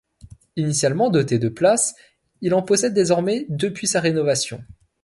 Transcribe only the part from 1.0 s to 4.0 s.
doté de places, il en possède désormais depuis sa